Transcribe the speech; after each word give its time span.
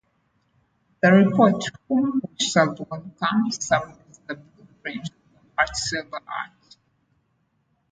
The 1.03 1.11
report, 1.11 1.63
"Whom 1.87 2.21
We 2.27 2.43
Shall 2.43 2.73
Welcome", 2.89 3.51
served 3.51 3.99
as 4.09 4.19
the 4.25 4.33
blueprint 4.33 5.07
for 5.07 5.13
the 5.33 5.47
Hart-Celler 5.55 6.21
Act. 6.27 6.77